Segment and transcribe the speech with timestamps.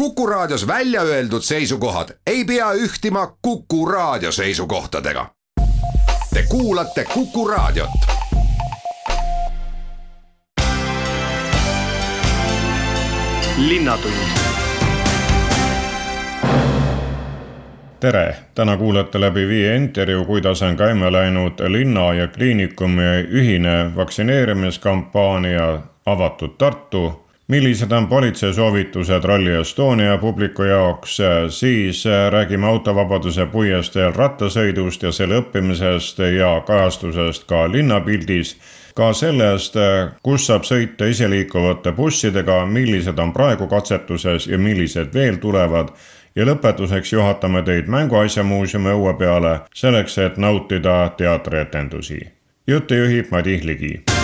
[0.00, 5.26] Kuku Raadios välja öeldud seisukohad ei pea ühtima Kuku Raadio seisukohtadega.
[6.34, 7.90] Te kuulate Kuku Raadiot.
[18.00, 25.80] tere, täna kuulete läbi viie intervjuu, kuidas on käima läinud linna ja kliinikumi ühine vaktsineerimiskampaania
[26.06, 31.18] Avatud Tartu millised on politsei soovitused Rally Estonia publiku jaoks,
[31.48, 38.56] siis räägime autovabaduse puiesteel rattasõidust ja selle õppimisest ja kajastusest ka linnapildis.
[38.94, 39.74] ka sellest,
[40.22, 45.88] kus saab sõita iseliikuvate bussidega, millised on praegu katsetuses ja millised veel tulevad
[46.36, 52.20] ja lõpetuseks juhatame teid Mänguasjamuuseumi õue peale selleks, et nautida teatrietendusi.
[52.66, 54.19] jutte juhib Madis Ligi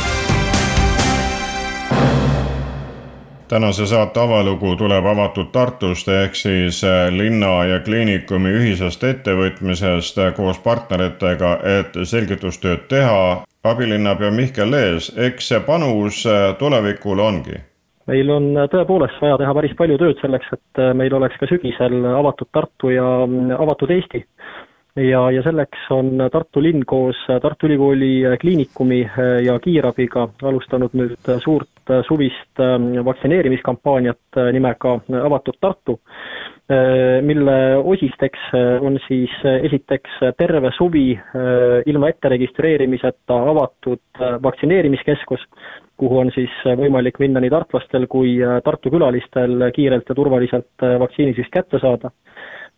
[3.49, 10.33] tänase saate avalugu tuleb avatud Tartust ehk siis äh, linna ja kliinikumi ühisest ettevõtmisest äh,
[10.35, 13.45] koos partneritega, et selgitustööd teha.
[13.66, 17.63] abilinnapea Mihkel Lees, eks see panus äh, tulevikule ongi?
[18.07, 22.47] meil on tõepoolest vaja teha päris palju tööd selleks, et meil oleks ka sügisel avatud
[22.55, 24.23] Tartu ja mm, avatud Eesti
[24.97, 29.03] ja, ja selleks on Tartu linn koos Tartu Ülikooli Kliinikumi
[29.45, 32.63] ja Kiirabiga alustanud nüüd suurt suvist
[33.05, 35.99] vaktsineerimiskampaaniat nimega Avatud Tartu,
[37.23, 38.49] mille osisteks
[38.80, 41.13] on siis esiteks terve suvi
[41.87, 45.45] ilma etteregistreerimiseta avatud vaktsineerimiskeskus,
[46.01, 51.79] kuhu on siis võimalik minna nii tartlastel kui Tartu külalistel kiirelt ja turvaliselt vaktsiinisüst kätte
[51.79, 52.10] saada.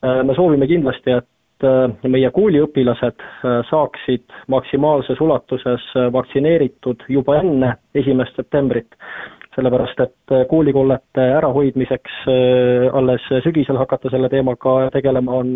[0.02, 1.26] me soovime kindlasti, et
[1.58, 8.94] Äh, meie kooliõpilased äh, saaksid maksimaalses ulatuses äh, vaktsineeritud juba enne esimest septembrit.
[9.58, 12.28] sellepärast, et koolikollete ärahoidmiseks
[12.94, 15.48] alles sügisel hakata selle teemaga tegelema, on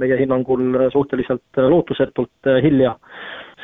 [0.00, 2.94] meie hinnangul suhteliselt lootusetult hilja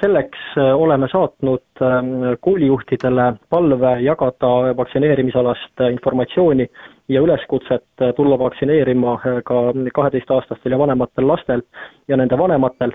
[0.03, 0.43] selleks
[0.75, 6.69] oleme saatnud ähm, koolijuhtidele palve jagada vaktsineerimisalast informatsiooni
[7.11, 9.61] ja üleskutset äh, tulla vaktsineerima ka
[9.95, 11.63] kaheteistaastastel ja vanematel lastel
[12.09, 12.95] ja nende vanematel,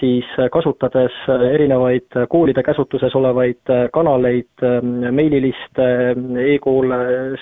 [0.00, 1.14] siis kasutades
[1.52, 4.66] erinevaid koolide käsutuses olevaid kanaleid,
[5.10, 6.92] meililiste e, e-kool,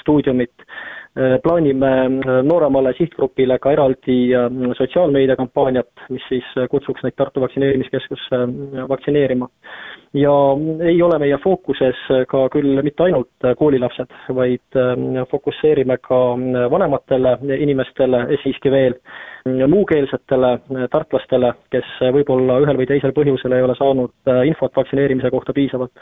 [0.01, 1.04] stuudiumit, Äh,
[1.43, 4.49] plaanime äh, nooremale sihtgrupile ka eraldi äh,
[4.79, 8.41] sotsiaalmeediakampaaniat, mis siis kutsuks neid Tartu vaktsineerimiskeskusse
[8.89, 9.49] vaktsineerima.
[10.15, 10.33] ja
[10.89, 11.99] ei ole meie fookuses
[12.31, 14.79] ka küll mitte ainult koolilapsed, vaid
[15.31, 16.19] fokusseerime ka
[16.71, 18.95] vanematele inimestele siiski veel,
[19.45, 20.53] muukeelsetele
[20.93, 25.93] tartlastele, kes võib-olla ühel või teisel põhjusel ei ole saanud infot vaktsineerimise kohta piisavalt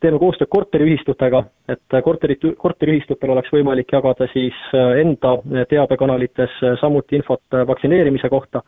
[0.00, 1.42] teeme koostööd korteriühistutega,
[1.72, 5.36] et korterit, korteriühistutel oleks võimalik jagada siis äh, enda
[5.70, 8.62] teabekanalites äh, samuti infot äh, vaktsineerimise kohta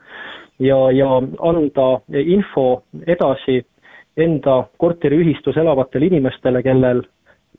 [0.59, 1.09] ja, ja
[1.51, 3.61] anda info edasi
[4.17, 7.03] enda korteriühistus elavatele inimestele, kellel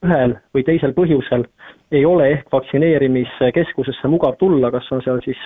[0.04, 1.44] ühel või teisel põhjusel
[1.92, 5.40] ei ole ehk vaktsineerimiskeskusesse mugav tulla, kas on seal siis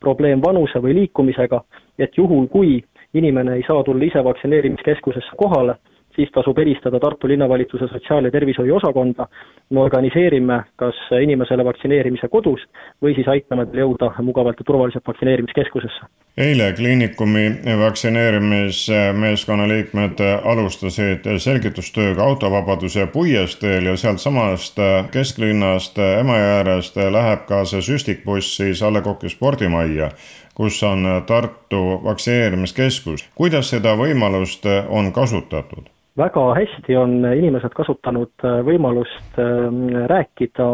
[0.00, 1.60] probleem vanuse või liikumisega,
[1.98, 2.80] et juhul, kui
[3.14, 5.76] inimene ei saa tulla ise vaktsineerimiskeskusesse kohale,
[6.16, 9.26] siis tasub helistada Tartu linnavalitsuse sotsiaal- ja tervishoiuosakonda.
[9.70, 12.60] me organiseerime kas inimesele vaktsineerimise kodus
[13.02, 16.00] või siis aitame tal jõuda mugavalt ja turvaliselt vaktsineerimiskeskusesse.
[16.36, 17.44] eile kliinikumi
[17.78, 24.76] vaktsineerimismeeskonna liikmed alustasid selgitustööga autovabaduse puiesteel ja sealtsamast
[25.12, 30.10] kesklinnast Emajõe äärest läheb ka see süstikbuss siis A Le Coq'i spordimajja
[30.54, 33.24] kus on Tartu vaktsineerimiskeskus.
[33.34, 35.91] kuidas seda võimalust on kasutatud?
[36.18, 40.66] Väga hästi on inimesed kasutanud äh, võimalust ähm, rääkida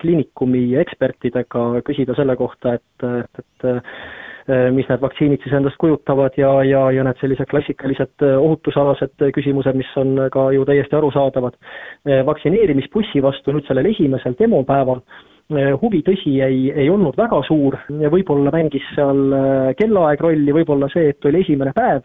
[0.00, 6.38] kliinikumi ekspertidega, küsida selle kohta, et, et, et äh, mis need vaktsiinid siis endast kujutavad
[6.40, 11.58] ja, ja, ja need sellised klassikalised äh, ohutusalased küsimused, mis on ka ju täiesti arusaadavad.
[12.26, 15.02] vaktsineerimisbussi vastu nüüd sellel esimesel demopäeval
[15.80, 17.76] huvi, tõsi, ei, ei olnud väga suur,
[18.10, 19.20] võib-olla mängis seal
[19.78, 22.02] kellaaeg rolli, võib-olla see, et oli esimene päev,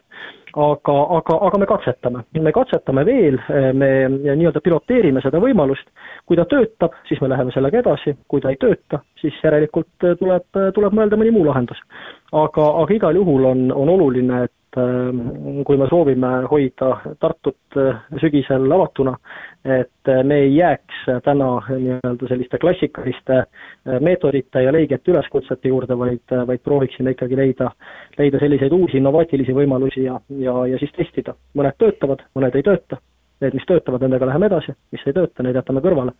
[0.53, 3.39] aga, aga, aga me katsetame, me katsetame veel,
[3.73, 5.89] me nii-öelda piloteerime seda võimalust,
[6.29, 10.47] kui ta töötab, siis me läheme sellega edasi, kui ta ei tööta, siis järelikult tuleb,
[10.75, 11.81] tuleb mõelda mõni muu lahendus.
[12.31, 17.97] aga, aga igal juhul on, on oluline, et Ähm, kui me soovime hoida Tartut äh,
[18.21, 19.17] sügisel avatuna,
[19.67, 25.97] et äh, me ei jääks täna nii-öelda selliste klassikaliste äh, meetodite ja leigete üleskutsete juurde,
[25.99, 27.67] vaid, vaid prooviksime ikkagi leida,
[28.15, 31.35] leida selliseid uusi innovaatilisi võimalusi ja, ja, ja siis testida.
[31.59, 33.01] mõned töötavad, mõned ei tööta,
[33.43, 36.15] need, mis töötavad, nendega läheme edasi, mis ei tööta, need jätame kõrvale.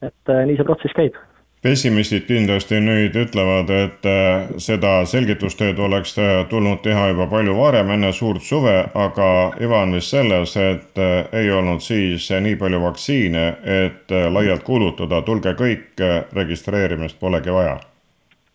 [0.00, 1.18] et nii see protsess käib
[1.62, 6.16] pessimistid kindlasti nüüd ütlevad, et äh, seda selgitustööd oleks
[6.52, 9.28] tulnud teha juba palju varem, enne suurt suve, aga
[9.60, 13.46] iva on vist selles, et äh, ei olnud siis nii palju vaktsiine,
[13.84, 16.00] et äh, laialt kuulutada, tulge kõik,
[16.36, 17.76] registreerimist polegi vaja.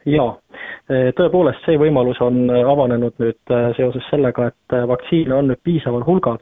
[0.06, 0.34] jaa,
[1.18, 6.38] tõepoolest, see võimalus on avanenud nüüd seoses sellega, et vaktsiine on nüüd piisaval hulgal.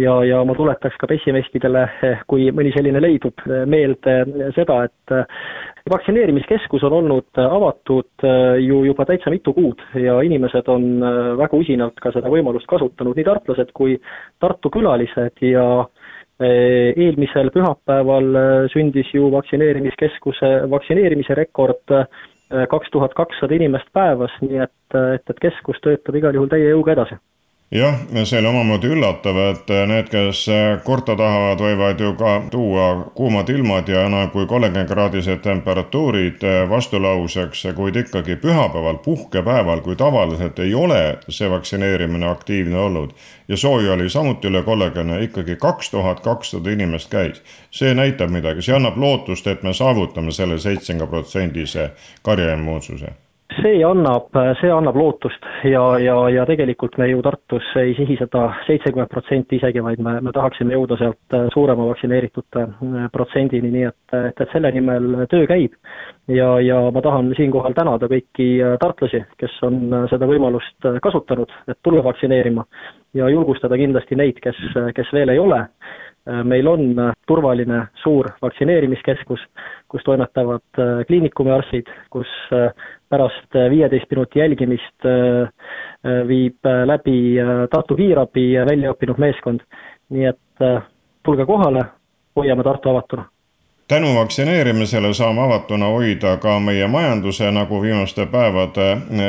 [0.00, 1.82] Ja, ja ma tuletaks ka pessimistidele,
[2.26, 4.16] kui mõni selline leidub, meelde
[4.56, 5.14] seda, et
[5.90, 11.38] vaktsineerimiskeskus on olnud äh, avatud äh, ju juba täitsa mitu kuud ja inimesed on äh,
[11.38, 13.98] väga usinalt ka seda võimalust kasutanud, nii tartlased kui
[14.40, 15.66] Tartu külalised ja
[16.42, 18.32] eelmisel pühapäeval
[18.72, 21.92] sündis ju vaktsineerimiskeskuse vaktsineerimise rekord
[22.72, 26.96] kaks tuhat kakssada inimest päevas, nii et, et, et keskus töötab igal juhul täie jõuga
[26.96, 27.20] edasi
[27.72, 30.42] jah, see oli omamoodi üllatav, et need, kes
[30.84, 37.64] korda tahavad, võivad ju ka tuua kuumad ilmad ja enam kui kolmekümne kraadised temperatuurid vastulauseks,
[37.76, 43.16] kuid ikkagi pühapäeval, puhkepäeval, kui tavaliselt ei ole see vaktsineerimine aktiivne olnud
[43.48, 47.42] ja sooja oli samuti üle kolmekümne, ikkagi kaks tuhat kakssada inimest käis.
[47.70, 51.90] see näitab midagi, see annab lootust, et me saavutame selle seitsmekümne protsendise
[52.22, 53.16] karjaimmuunsuse
[53.60, 58.44] see annab, see annab lootust ja, ja, ja tegelikult me ju Tartus ei sihi seda
[58.66, 64.16] seitsekümmend protsenti isegi, vaid me, me tahaksime jõuda sealt suurema vaktsineeritute äh, protsendini, nii et,
[64.18, 65.76] et, et selle nimel töö käib.
[66.28, 71.52] ja, ja ma tahan siinkohal tänada kõiki äh, tartlasi, kes on äh, seda võimalust kasutanud,
[71.68, 72.66] et tulla vaktsineerima
[73.18, 74.58] ja julgustada kindlasti neid, kes,
[74.96, 75.66] kes veel ei ole
[76.44, 76.82] meil on
[77.26, 79.40] turvaline suur vaktsineerimiskeskus,
[79.90, 82.30] kus toimetavad kliinikumi arstid, kus
[83.12, 85.42] pärast äh, viieteist minuti jälgimist äh,
[86.06, 87.16] äh, viib läbi
[87.70, 89.64] Tartu kiirabi välja õppinud meeskond.
[90.12, 90.64] nii et
[91.24, 91.86] tulge kohale,
[92.36, 93.24] hoiame Tartu avatuna
[93.92, 98.86] tänu vaktsineerimisele saame avatuna hoida ka meie majanduse, nagu viimaste päevade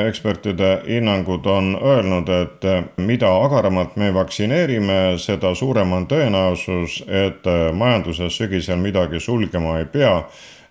[0.07, 2.67] ekspertide hinnangud on öelnud, et
[2.97, 10.15] mida agaramalt me vaktsineerime, seda suurem on tõenäosus, et majanduses sügisel midagi sulgema ei pea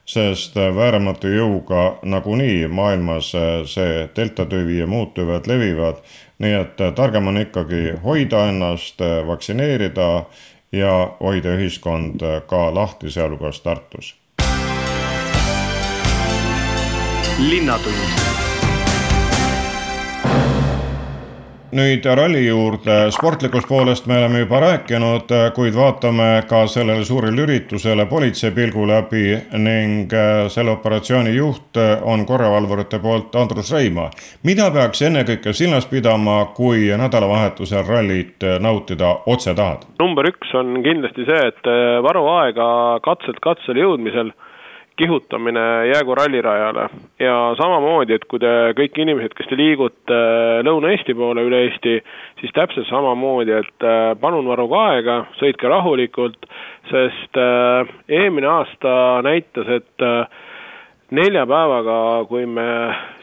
[0.08, 3.28] sest vääramatu jõuga nagunii maailmas
[3.74, 6.00] see delta tüvi ja muud tüved levivad.
[6.42, 10.24] nii et targem on ikkagi hoida ennast, vaktsineerida
[10.72, 14.14] ja hoida ühiskond ka lahti, sealhulgas Tartus.
[17.38, 18.51] linnatund
[21.72, 28.04] nüüd ralli juurde, sportlikust poolest me oleme juba rääkinud, kuid vaatame ka sellele suurele üritusele
[28.10, 34.10] politsei pilgu läbi ning äh, selle operatsiooni juht on korravalvurite poolt Andrus Reimaa.
[34.44, 39.88] mida peaks ennekõike silmas pidama, kui nädalavahetusel rallit nautida otse tahad?
[40.02, 44.34] number üks on kindlasti see, et äh, varuaega katselt katsele jõudmisel
[45.02, 46.86] kihutamine jäägu rallirajale.
[47.20, 51.98] Ja samamoodi, et kui te kõik inimesed, kes te liigute äh, Lõuna-Eesti poole üle Eesti,
[52.40, 56.46] siis täpselt samamoodi, et äh, palun varuge aega, sõitke rahulikult,
[56.92, 57.90] sest äh,
[58.20, 58.94] eelmine aasta
[59.26, 60.08] näitas, et
[61.12, 61.96] nelja päevaga,
[62.28, 62.66] kui me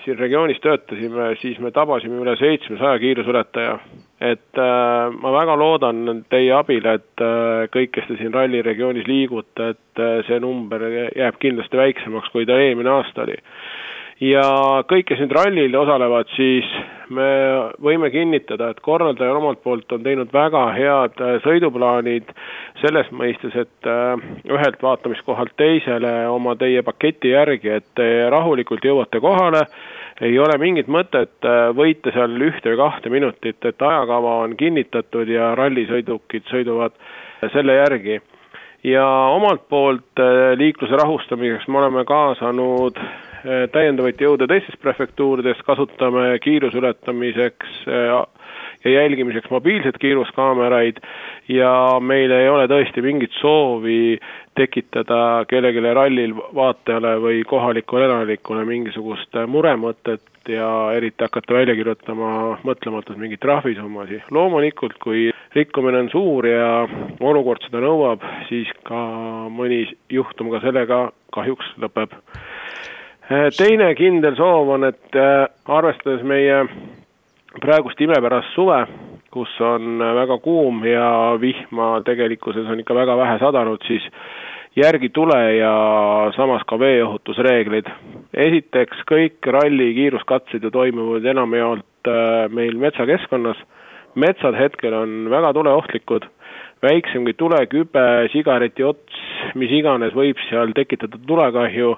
[0.03, 3.79] siin regioonis töötasime, siis me tabasime üle seitsmesaja kiirusuletaja.
[4.19, 9.07] et äh, ma väga loodan teie abil, et äh, kõik, kes te siin ralli regioonis
[9.07, 10.83] liigute, et äh, see number
[11.15, 13.37] jääb kindlasti väiksemaks, kui ta eelmine aasta oli
[14.23, 14.45] ja
[14.89, 16.67] kõik, kes nüüd rallil osalevad, siis
[17.15, 17.27] me
[17.81, 22.33] võime kinnitada, et korraldaja omalt poolt on teinud väga head äh, sõiduplaanid
[22.81, 29.21] selles mõistes, et äh, ühelt vaatamiskohalt teisele oma teie paketi järgi, et te rahulikult jõuate
[29.23, 29.63] kohale,
[30.21, 35.31] ei ole mingit mõtet äh, võita seal ühte või kahte minutit, et ajakava on kinnitatud
[35.31, 36.99] ja rallisõidukid sõiduvad
[37.53, 38.19] selle järgi.
[38.83, 40.21] Ja omalt poolt
[40.55, 42.99] liikluse rahustamiseks me oleme kaasanud
[43.43, 48.11] täiendavaid jõude teistest prefektuuridest, kasutame kiiruse ületamiseks eh,
[48.83, 50.97] ja jälgimiseks mobiilseid kiiruskaameraid
[51.47, 54.19] ja meil ei ole tõesti mingit soovi
[54.55, 63.19] tekitada kellelegi rallil vaatajale või kohalikule elanikule mingisugust muremõtet ja eriti hakata välja kirjutama mõtlematult
[63.19, 64.23] mingeid trahvisummasid.
[64.31, 66.87] loomulikult, kui rikkumine on suur ja
[67.19, 68.99] olukord seda nõuab, siis ka
[69.51, 72.98] mõni juhtum ka sellega kahjuks lõpeb Äh,
[73.29, 76.63] teine kindel soov on, et äh, arvestades meie
[77.61, 78.79] praegust imepärast suve,
[79.33, 84.05] kus on äh, väga kuum ja vihma tegelikkuses on ikka väga vähe sadanud, siis
[84.77, 85.73] järgi tule ja
[86.35, 87.89] samas ka veeohutusreeglid.
[88.33, 92.09] esiteks, kõik ralli kiiruskatsed ju toimuvad enamjaolt
[92.49, 93.57] meil metsakeskkonnas,
[94.15, 96.25] metsad hetkel on väga tuleohtlikud,
[96.81, 99.21] väiksemgi tulekübe, sigareti ots,
[99.55, 101.97] mis iganes võib seal tekitada tulekahju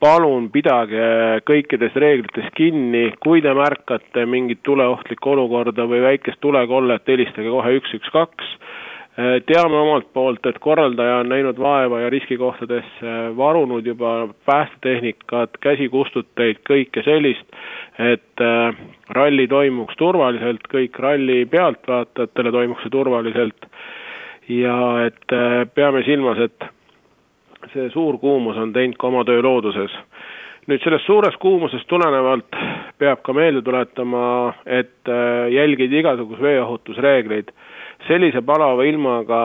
[0.00, 1.06] palun pidage
[1.48, 7.92] kõikidest reeglitest kinni, kui te märkate mingit tuleohtlikku olukorda või väikest tulekollet, helistage kohe üks,
[8.00, 8.54] üks, kaks.
[9.20, 17.02] Teame omalt poolt, et korraldaja on näinud vaeva ja riskikohtadesse varunud juba päästetehnikat, käsikustuteid, kõike
[17.04, 17.58] sellist,
[18.00, 18.78] et äh,
[19.12, 23.68] ralli toimuks turvaliselt, kõik ralli pealtvaatajatele toimuks see turvaliselt.
[24.48, 24.78] Ja
[25.10, 26.70] et äh, peame silmas, et
[27.72, 29.94] see suur kuumus on teinud ka oma töö looduses
[30.68, 32.56] nüüd sellest suurest kuumusest tulenevalt
[33.00, 35.08] peab ka meelde tuletama, et
[35.50, 37.50] jälgida igasuguseid veeohutusreegleid
[38.06, 39.40] sellise palava ilmaga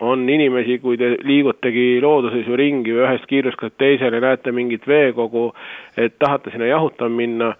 [0.00, 5.48] on inimesi, kui te liigutegi looduses ju ringi või ühest kiiruskad teisele, näete mingit veekogu,
[5.96, 7.52] et tahate sinna jahutama minna.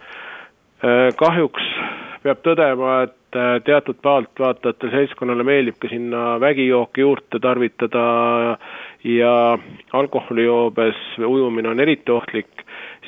[0.85, 1.71] Äh, kahjuks
[2.21, 8.03] peab tõdema, et äh, teatud pealtvaatajatel seltskonnale meeldib ka sinna vägijooki juurde tarvitada
[9.07, 9.57] ja
[9.93, 10.95] alkoholijoobes
[11.27, 12.47] ujumine on eriti ohtlik.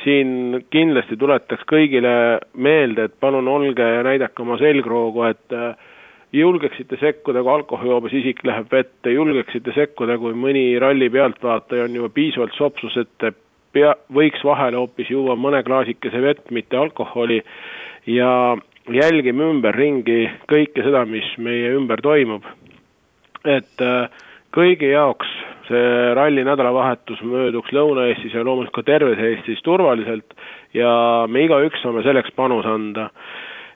[0.04, 5.76] siin kindlasti tuletaks kõigile meelde, et palun olge ja näidake oma selgroogu, et äh,
[6.34, 12.10] julgeksite sekkuda, kui alkoholijoobes isik läheb vette, julgeksite sekkuda, kui mõni ralli pealtvaataja on juba
[12.16, 13.28] piisavalt sopsus, et
[13.76, 17.42] pea, võiks vahele hoopis juua mõne klaasikese vett, mitte alkoholi,
[18.08, 18.32] ja
[18.88, 22.48] jälgime ümberringi kõike seda, mis meie ümber toimub.
[23.46, 24.10] et äh,
[24.56, 25.30] kõigi jaoks
[25.70, 30.34] see ralli nädalavahetus mööduks Lõuna-Eestis ja loomulikult ka terves Eestis turvaliselt
[30.74, 30.90] ja
[31.30, 33.10] me igaüks saame selleks panuse anda.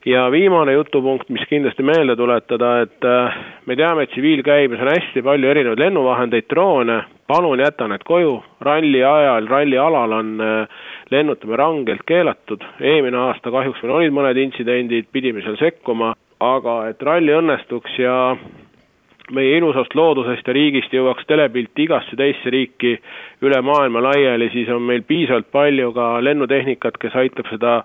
[0.05, 5.21] Ja viimane jutupunkt, mis kindlasti meelde tuletada, et äh, me teame, et tsiviilkäibes on hästi
[5.23, 6.97] palju erinevaid lennuvahendeid, droone,
[7.31, 8.33] palun jäta need koju,
[8.67, 14.41] ralli ajal, ralli alal on äh, lennutamine rangelt keelatud, eelmine aasta kahjuks meil olid mõned
[14.43, 16.11] intsidendid, pidime seal sekkuma,
[16.43, 18.17] aga et ralli õnnestuks ja
[19.31, 22.97] meie ilusast loodusest ja riigist jõuaks telepilt igasse teisse riiki
[23.45, 27.77] üle maailma laiali, siis on meil piisavalt palju ka lennutehnikat, kes aitab seda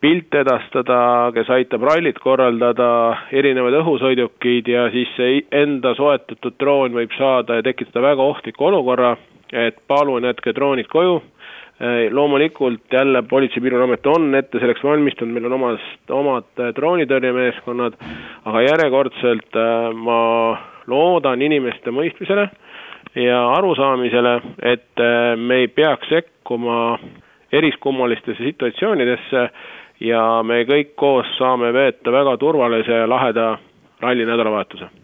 [0.00, 2.90] pilte edastada, kes aitab rallit korraldada,
[3.36, 9.16] erinevad õhusõidukid ja siis see enda soetatud droon võib saada ja tekitada väga ohtliku olukorra,
[9.52, 11.20] et palun jätke droonid koju.
[12.10, 16.44] Loomulikult jälle Politsei- ja Piirivalveamet on ette selleks valmistunud, meil on omast, omad
[16.76, 17.96] droonitõrjemeeskonnad,
[18.44, 20.20] aga järjekordselt äh, ma
[20.86, 22.48] loodan inimeste mõistmisele
[23.14, 26.98] ja arusaamisele, et äh, me ei peaks sekkuma
[27.52, 29.48] eriskummalistesse situatsioonidesse
[30.04, 33.54] ja me kõik koos saame veeta väga turvalise ja laheda
[34.00, 34.99] ralli nädalavahetuse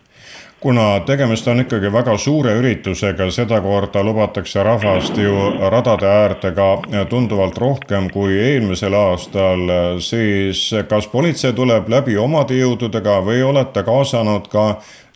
[0.60, 5.34] kuna tegemist on ikkagi väga suure üritusega, sedakorda lubatakse rahvast ju
[5.70, 6.68] radade äärde ka
[7.10, 9.66] tunduvalt rohkem kui eelmisel aastal,
[10.00, 14.66] siis kas politsei tuleb läbi omade jõududega või olete kaasanud ka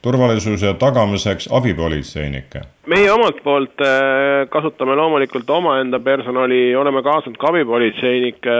[0.02, 2.62] turvalisuse tagamiseks abipolitseinikke?
[2.86, 8.56] meie omalt poolt äh, kasutame loomulikult omaenda personali, oleme kaasanud ka abipolitseinikke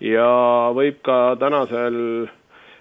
[0.00, 0.28] ja
[0.74, 1.96] võib ka tänasel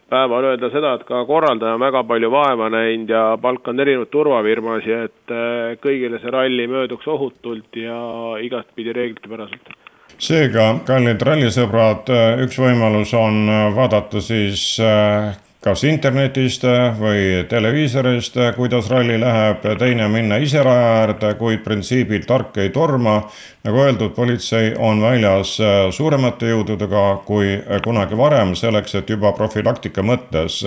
[0.10, 5.10] päeval öelda seda, et ka korraldaja on väga palju vaeva näinud ja palkanud erinevaid turvafirmasid,
[5.10, 8.00] et äh, kõigile see ralli mööduks ohutult ja
[8.44, 9.76] igatpidi reeglitepäraselt.
[10.20, 12.10] Seega, kallid rallisõbrad,
[12.44, 13.46] üks võimalus on
[13.78, 15.32] vaadata siis äh,
[15.64, 16.64] kas internetist
[17.00, 23.22] või televiisorist, kuidas ralli läheb, teine minna ise raja äärde, kuid printsiibil tark ei torma.
[23.64, 25.58] nagu öeldud, politsei on väljas
[25.92, 30.64] suuremate jõududega kui kunagi varem, selleks et juba profülaktika mõttes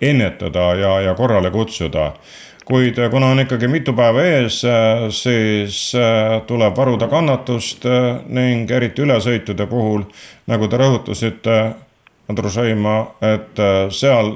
[0.00, 2.12] ennetada ja, ja korrale kutsuda
[2.66, 4.60] kuid kuna on ikkagi mitu päeva ees,
[5.14, 5.92] siis
[6.46, 7.86] tuleb varuda kannatust
[8.26, 10.02] ning eriti ülesõitude puhul,
[10.50, 11.58] nagu te rõhutasite,
[12.28, 14.34] Andrus Heima, et äh, seal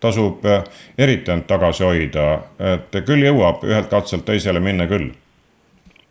[0.00, 0.62] tasub äh,
[0.98, 5.10] eriti end tagasi hoida, et küll jõuab ühelt katselt teisele minna küll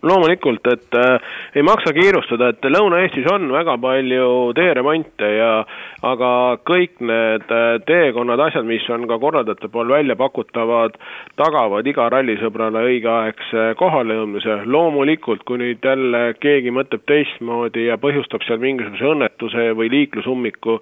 [0.04, 4.28] loomulikult, et äh, ei maksa kiirustada, et Lõuna-Eestis on väga palju
[4.58, 5.52] teeremonte ja
[6.08, 6.32] aga
[6.68, 10.98] kõik need äh, teekonnad, asjad, mis on ka korraldajate pool välja pakutavad,
[11.40, 14.62] tagavad iga rallisõbrale õigeaegse kohalejõudmise.
[14.66, 20.80] loomulikult, kui nüüd jälle keegi mõtleb teistmoodi ja põhjustab seal mingisuguse õnnetuse või liiklusummiku,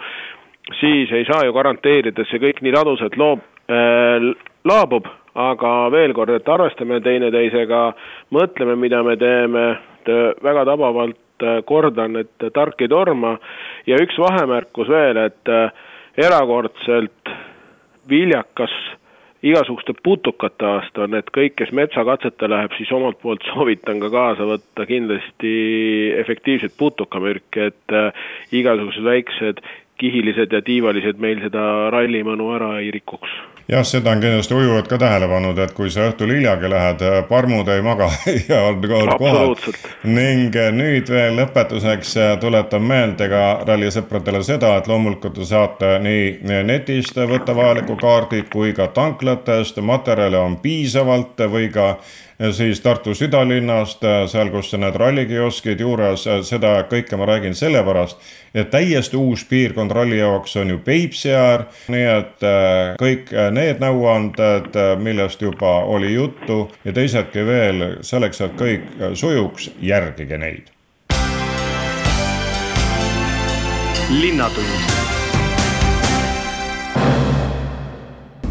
[0.80, 4.32] siis ei saa ju garanteerida, et see kõik nii ladusalt loob äh,,
[4.68, 7.82] laabub, aga veel kord, et arvestame teineteisega,
[8.36, 9.66] mõtleme, mida me teeme,
[10.44, 13.38] väga tabavalt äh, kordan, et tark ei torma.
[13.88, 15.70] Ja üks vahemärkus veel, et äh,
[16.18, 17.34] erakordselt
[18.10, 18.74] viljakas
[19.46, 24.48] igasuguste putukate aasta on, et kõik, kes metsakatsete läheb, siis omalt poolt soovitan ka kaasa
[24.50, 25.54] võtta kindlasti
[26.20, 29.64] efektiivset putukamürki, et äh, igasugused väiksed
[30.00, 33.32] kihilised ja tiivalised meil seda rallimõnu ära ei rikuks
[33.70, 37.70] jah, seda on kindlasti ujujad ka tähele pannud, et kui sa õhtul hiljagi lähed, parmud
[37.70, 38.10] ei maga
[38.50, 38.82] ja on
[39.20, 39.56] kohal.
[40.04, 47.18] ning nüüd veel lõpetuseks tuletan meelde ka rallisõpradele seda, et loomulikult te saate nii netist
[47.18, 51.94] võtta vajaliku kaardi kui ka tanklatest, materjale on piisavalt või ka
[52.52, 58.22] siis Tartu südalinnast, seal, kus need rallikioskid juures, seda kõike ma räägin sellepärast,
[58.56, 63.84] et täiesti uus piirkond ralli jaoks on ju Peipsi äär, nii et äh, kõik need
[63.84, 70.72] nõuanded, millest juba oli juttu ja teisedki veel, selleks, et kõik sujuks, järgige neid.
[74.10, 75.19] linnatund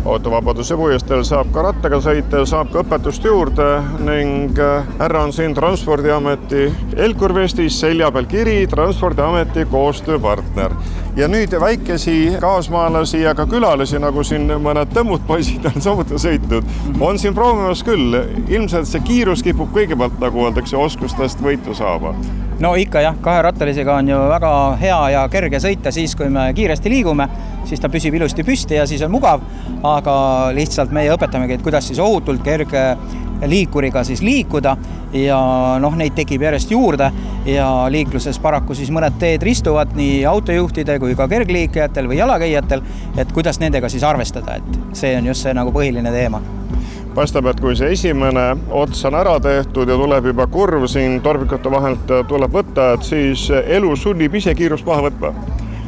[0.09, 3.67] autovabaduse puiesteel saab ka rattaga sõita ja saab ka õpetust juurde
[4.07, 10.75] ning äh, härra on siin Transpordiameti Elkur vestis selja peal kiri Transpordiameti koostööpartner.
[11.19, 16.67] Ja nüüd väikesi kaasmaalasi ja ka külalisi, nagu siin mõned tõmmud poisid on samuti sõitnud,
[17.03, 18.15] on siin proovimas küll.
[18.49, 22.15] ilmselt see kiirus kipub kõigepealt, nagu öeldakse, oskustest võitu saama.
[22.63, 26.91] No ikka jah, kaherattalisega on ju väga hea ja kerge sõita siis, kui me kiiresti
[26.91, 27.29] liigume,
[27.67, 29.43] siis ta püsib ilusti püsti ja siis on mugav,
[29.83, 30.15] aga
[30.55, 32.85] lihtsalt meie õpetamegi, et kuidas siis ohutult kerge
[33.47, 34.77] liikuriga siis liikuda
[35.13, 35.39] ja
[35.81, 37.11] noh, neid tekib järjest juurde
[37.47, 42.83] ja liikluses paraku siis mõned teed ristuvad nii autojuhtide kui ka kergliiklejatel või jalakäijatel,
[43.17, 46.43] et kuidas nendega siis arvestada, et see on just see nagu põhiline teema.
[47.15, 51.71] Paistab, et kui see esimene ots on ära tehtud ja tuleb juba kurv siin torbikute
[51.73, 55.33] vahelt tuleb võtta, et siis elu sunnib ise kiirust maha võtma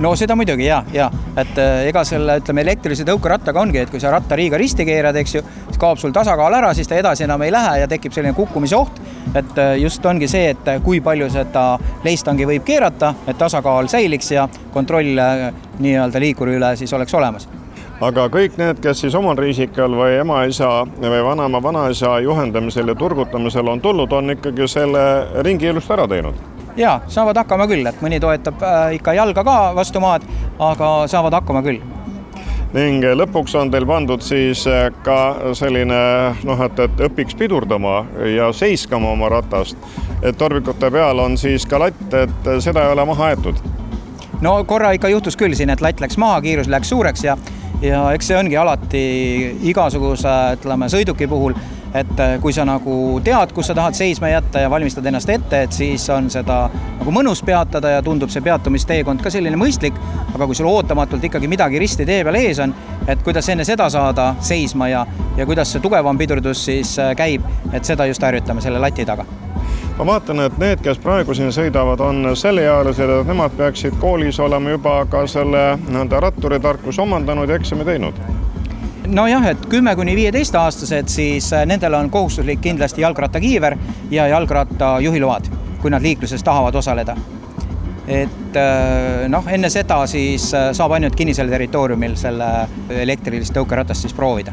[0.00, 4.00] no seda muidugi ja, ja et äh, ega selle, ütleme, elektrilise tõukerattaga ongi, et kui
[4.02, 7.42] sa rattariiga risti keerad, eks ju, siis kaob sul tasakaal ära, siis ta edasi enam
[7.44, 9.00] ei lähe ja tekib selline kukkumise oht.
[9.34, 14.32] et äh, just ongi see, et kui palju seda leistangi võib keerata, et tasakaal säiliks
[14.32, 17.48] ja kontroll äh, nii-öelda liikuri üle siis oleks olemas.
[18.00, 23.68] Aga kõik need, kes siis omal riisikal või ema-isa või vanaema, vanaisa juhendamisel ja turgutamisel
[23.68, 25.04] on tulnud, on ikkagi selle
[25.44, 29.56] ringi elust ära teinud ja saavad hakkama küll, et mõni toetab äh, ikka jalga ka
[29.76, 30.24] vastu maad,
[30.58, 31.80] aga saavad hakkama küll
[32.70, 36.00] ning lõpuks on teil pandud siis äh, ka selline
[36.46, 39.76] noh, et, et õpiks pidurdama ja seiskama oma ratast.
[40.22, 43.64] et tormikute peal on siis ka latt, et seda ei ole maha aetud.
[44.40, 47.36] no korra ikka juhtus küll siin, et latt läks maha, kiirus läks suureks ja
[47.82, 49.02] ja eks see ongi alati
[49.70, 51.56] igasuguse, ütleme, sõiduki puhul,
[51.94, 55.62] et äh, kui sa nagu tead, kus sa tahad seisma jätta ja valmistad ennast ette,
[55.62, 59.98] et siis on seda nagu mõnus peatada ja tundub see peatumisteekond ka selline mõistlik,
[60.34, 62.74] aga kui sul ootamatult ikkagi midagi risti tee peal ees on,
[63.08, 65.04] et kuidas enne seda saada seisma ja,
[65.36, 69.26] ja kuidas see tugevam pidurdus siis äh, käib, et seda just harjutame selle lati taga.
[69.98, 74.72] Ma vaatan, et need, kes praegu siin sõidavad, on selleealised, et nemad peaksid koolis olema
[74.72, 78.22] juba ka selle nii-öelda ratturitarkuse omandanud ja eksami teinud
[79.10, 83.76] nojah, et kümme kuni viieteistaastased, siis äh, nendel on kohustuslik kindlasti jalgrattakiiver
[84.10, 85.50] ja jalgratta juhiload,
[85.82, 87.16] kui nad liikluses tahavad osaleda.
[88.08, 92.48] et äh, noh, enne seda siis äh, saab ainult kinnisel territooriumil selle
[92.90, 94.52] elektrilist tõukeratast siis proovida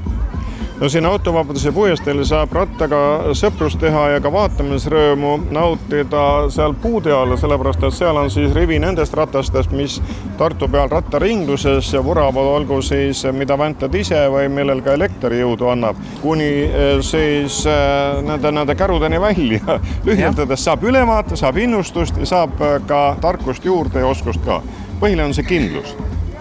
[0.79, 2.97] no siin autovabaduse puiesteel saab rattaga
[3.37, 8.77] sõprust teha ja ka vaatamisrõõmu nautida seal puude all, sellepärast et seal on siis rivi
[8.81, 9.97] nendest ratastest, mis
[10.37, 15.97] Tartu peal rattaringluses vuravad, olgu siis mida väntad ise või millel ka elekter jõudu annab,
[16.21, 19.79] kuni eh, siis eh, nende, nende kärudeni välja.
[20.07, 24.61] lühendades saab ülevaate, saab innustust ja saab eh, ka tarkust juurde ja oskust ka.
[25.01, 25.95] põhiline on see kindlus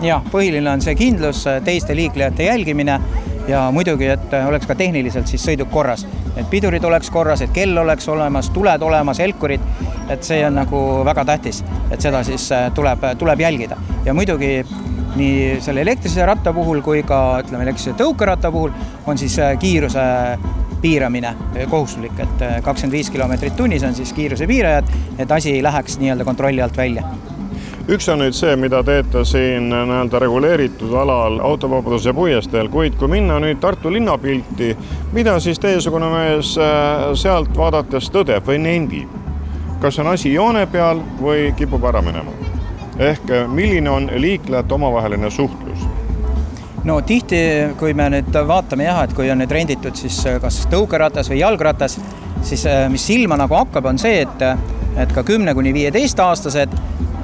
[0.04, 3.00] jah, põhiline on see kindlus, teiste liiklejate jälgimine
[3.48, 6.06] ja muidugi, et oleks ka tehniliselt siis sõiduk korras.
[6.36, 9.60] et pidurid oleks korras, et kell oleks olemas, tuled olemas, helkurid,
[10.10, 13.76] et see on nagu väga tähtis, et seda siis äh, tuleb, tuleb jälgida.
[14.04, 14.64] ja muidugi
[15.16, 18.74] nii selle elektrilise ratta puhul kui ka ütleme, elektrilise tõukeratta puhul
[19.06, 20.00] on siis äh, kiiruse
[20.80, 21.34] piiramine
[21.70, 26.24] kohustuslik, et äh, kakskümmend viis kilomeetrit tunnis on siis kiiruse piirajad, et asi läheks nii-öelda
[26.24, 27.06] kontrolli alt välja
[27.88, 33.38] üks on nüüd see, mida teete siin nii-öelda reguleeritud alal autovabaduse puiesteel, kuid kui minna
[33.42, 34.72] nüüd Tartu linnapilti,
[35.14, 39.22] mida siis teiesugune mees äh, sealt vaadates tõdeb või nendib?
[39.80, 42.32] kas on asi joone peal või kipub ära minema?
[42.98, 45.86] ehk äh, milline on liiklejate omavaheline suhtlus?
[46.84, 47.38] no tihti,
[47.78, 51.38] kui me nüüd vaatame jah, et kui on nüüd renditud siis äh, kas tõukeratas või
[51.44, 52.00] jalgratas,
[52.42, 54.46] siis mis silma nagu hakkab, on see, et,
[54.98, 56.74] et ka kümne kuni viieteistaastased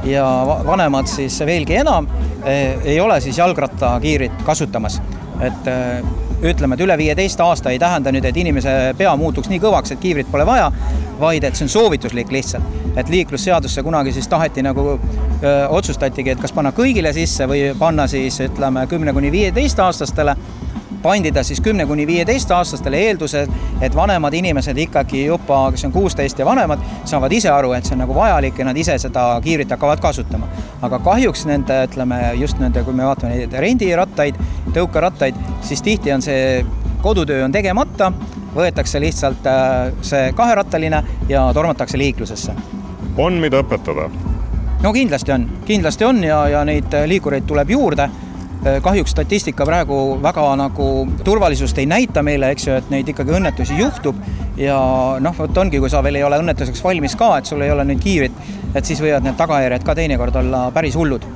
[0.05, 0.27] ja
[0.67, 2.09] vanemad siis veelgi enam
[2.45, 5.01] eh, ei ole siis jalgrattakiirit kasutamas.
[5.41, 6.03] et eh,
[6.43, 10.01] ütleme, et üle viieteist aasta ei tähenda nüüd, et inimese pea muutuks nii kõvaks, et
[10.03, 10.73] kiivrit pole vaja,
[11.21, 12.81] vaid et see on soovituslik lihtsalt.
[12.97, 18.07] et liiklusseadusse kunagi siis taheti nagu öö, otsustatigi, et kas panna kõigile sisse või panna
[18.07, 20.37] siis ütleme kümne kuni viieteistaastastele
[21.03, 23.49] pandi ta siis kümne kuni viieteistaastastele eeldusel,
[23.81, 27.97] et vanemad inimesed ikkagi juba, kes on kuusteist ja vanemad, saavad ise aru, et see
[27.97, 30.49] on nagu vajalik ja nad ise seda kiivrit hakkavad kasutama.
[30.83, 34.39] aga kahjuks nende, ütleme just nende, kui me vaatame neid rendirattaid,
[34.75, 36.65] tõukerattaid, siis tihti on see
[37.03, 38.13] kodutöö on tegemata,
[38.55, 42.55] võetakse lihtsalt äh, see kaherattaline ja tormatakse liiklusesse.
[43.17, 44.11] on, mida õpetada?
[44.83, 48.32] no kindlasti on, kindlasti on ja, ja neid liikureid tuleb juurde Äh,
[48.83, 50.89] kahjuks statistika praegu väga nagu
[51.25, 54.19] turvalisust ei näita meile, eks ju, et neid ikkagi õnnetusi juhtub.
[54.57, 54.79] Ja
[55.21, 57.87] noh, vot ongi, kui sa veel ei ole õnnetuseks valmis ka, et sul ei ole
[57.89, 58.37] nüüd kiivrit,
[58.75, 61.27] et siis võivad need tagajärjed ka teinekord olla päris hullud.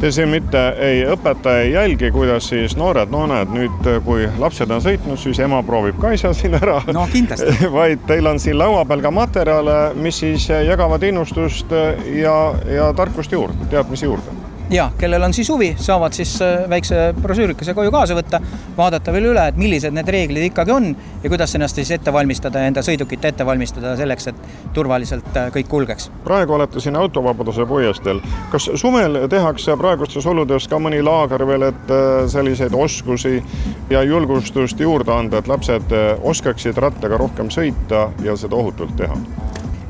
[0.00, 4.82] Te siin mitte ei õpeta, ei jälgi, kuidas siis noored nooned nüüd, kui lapsed on
[4.84, 6.82] sõitnud, siis ema proovib ka asja siin ära.
[6.92, 7.54] no kindlasti.
[7.78, 11.72] Vaid teil on siin laua peal ka materjale, mis siis jagavad innustust
[12.18, 12.36] ja,
[12.68, 17.74] ja tarkust juurde, teadmisi juurde ja kellel on siis huvi, saavad siis äh, väikse brošüürikese
[17.74, 18.40] koju kaasa võtta,
[18.76, 20.88] vaadata veel üle, et millised need reeglid ikkagi on
[21.22, 24.42] ja kuidas ennast siis ette valmistada ja enda sõidukit ette valmistada selleks, et
[24.74, 26.10] turvaliselt äh, kõik kulgeks.
[26.24, 28.20] praegu olete siin Autovabaduse puiesteel.
[28.50, 33.42] kas suvel tehakse praegustes oludes ka mõni laager veel, et äh, selliseid oskusi
[33.90, 39.16] ja julgustust juurde anda, et lapsed oskaksid rattaga rohkem sõita ja seda ohutult teha?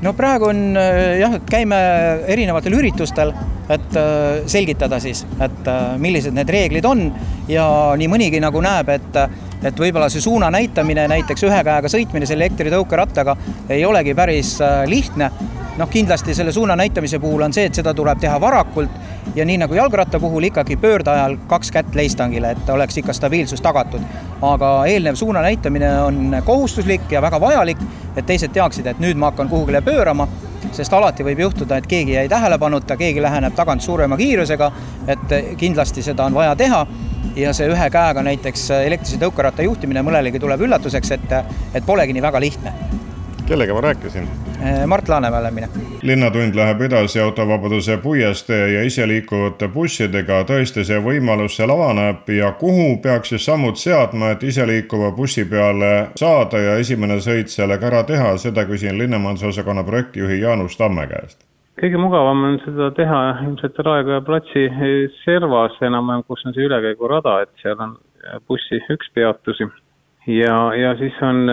[0.03, 0.77] no praegu on
[1.19, 1.77] jah, käime
[2.29, 3.33] erinevatel üritustel
[3.69, 7.09] et äh, selgitada siis, et äh, millised need reeglid on
[7.51, 7.67] ja
[7.99, 9.21] nii mõnigi nagu näeb, et
[9.67, 13.35] et võib-olla see suuna näitamine, näiteks ühe käega sõitmine selle elektritõukerattaga
[13.73, 15.31] ei olegi päris äh, lihtne.
[15.77, 18.91] noh, kindlasti selle suuna näitamise puhul on see, et seda tuleb teha varakult
[19.37, 23.61] ja nii nagu jalgratta puhul ikkagi pöörde ajal kaks kätt leistangile, et oleks ikka stabiilsus
[23.61, 24.01] tagatud.
[24.43, 27.79] aga eelnev suuna näitamine on kohustuslik ja väga vajalik,
[28.17, 30.29] et teised teaksid, et nüüd ma hakkan kuhugile pöörama
[30.73, 34.71] sest alati võib juhtuda, et keegi jäi tähelepanuta, keegi läheneb tagant suurema kiirusega,
[35.09, 36.87] et kindlasti seda on vaja teha
[37.37, 41.41] ja see ühe käega näiteks elektrilise tõukeratta juhtimine mõnelegi tuleb üllatuseks, et,
[41.75, 42.75] et polegi nii väga lihtne.
[43.49, 44.29] Kellega ma rääkisin?
[44.63, 45.67] Eh, Mart Laanemäe olen mina.
[46.03, 52.97] linnatund läheb edasi Autovabaduse puiestee ja iseliikuvate bussidega, tõesti see võimalus seal avaneb ja kuhu
[53.03, 58.37] peaks siis sammud seadma, et iseliikuva bussi peale saada ja esimene sõit sellega ära teha,
[58.37, 61.47] seda küsin linnamajandusosakonna projektijuhi Jaanus Tamme käest
[61.81, 64.69] kõige mugavam on seda teha ilmselt Raekoja platsi
[65.25, 67.99] servas enam-vähem, kus on see ülekäigurada, et seal on
[68.49, 69.69] bussi üks peatusi.
[70.27, 71.47] Ja, ja siis on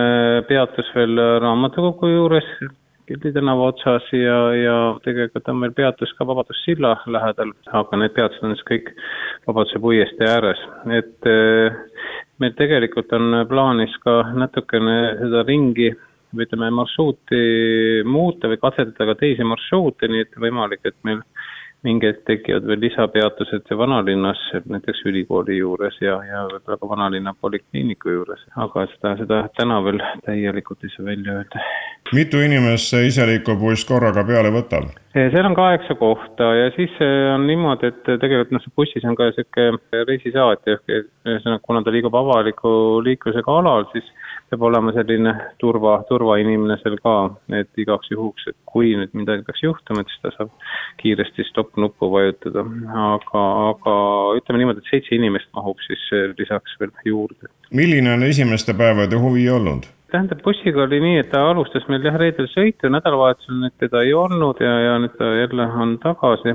[0.48, 2.48] peatus veel raamatukogu juures,
[3.04, 8.46] Gildi tänava otsas ja, ja tegelikult on meil peatus ka Vabadussilla lähedal, aga need peatused
[8.46, 8.88] on siis kõik
[9.44, 11.76] Vabaduse puiestee ääres, et eh,
[12.40, 15.90] meil tegelikult on plaanis ka natukene seda ringi
[16.34, 17.42] või ütleme, marsruuti
[18.08, 21.20] muuta või katsetada ka teisi marsruute, nii et võimalik, et meil
[21.84, 28.14] mingi hetk tekivad veel lisapeatused vanalinnas, näiteks ülikooli juures ja, ja võib-olla ka vanalinna polikliiniku
[28.14, 31.64] juures, aga seda, seda täna veel täielikult ei saa välja öelda.
[32.16, 34.90] mitu inimest see iseliikuv buss korraga peale võtab?
[35.14, 36.96] seal on kaheksa kohta ja siis
[37.34, 40.96] on niimoodi, et tegelikult noh, see bussis on ka niisugune reisisaatja, ehk
[41.28, 44.08] ühesõnaga, kuna ta liigub avaliku liiklusega alal, siis
[44.50, 47.14] peab olema selline turva, turvainimene seal ka,
[47.60, 50.52] et igaks juhuks, et kui nüüd midagi peaks juhtuma, et siis ta saab
[51.02, 52.66] kiiresti stopp-nuppu vajutada.
[53.08, 53.96] aga, aga
[54.38, 56.06] ütleme niimoodi, et seitse inimest mahub siis
[56.38, 57.52] lisaks veel juurde.
[57.70, 59.90] milline on esimeste päevade huvi olnud?
[60.14, 64.12] tähendab, bussiga oli nii, et ta alustas meil jah reedel sõitu, nädalavahetusel nüüd teda ei
[64.14, 66.54] olnud ja, ja nüüd ta jälle on tagasi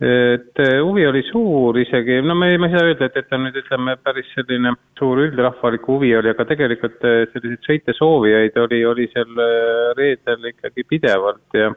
[0.00, 3.26] et eh, huvi oli suur isegi, no me ei, ma ei saa öelda, et, et
[3.26, 8.84] ta nüüd ütleme, päris selline suur üldrahvalik huvi oli, aga tegelikult eh, selliseid sõitesoovijaid oli,
[8.86, 11.72] oli seal eh, reedel ikkagi pidevalt ja